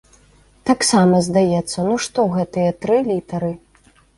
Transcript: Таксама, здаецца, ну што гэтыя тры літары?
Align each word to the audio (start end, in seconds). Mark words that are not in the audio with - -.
Таксама, 0.69 1.19
здаецца, 1.27 1.77
ну 1.91 1.99
што 2.07 2.27
гэтыя 2.39 2.75
тры 2.87 2.97
літары? 3.11 3.53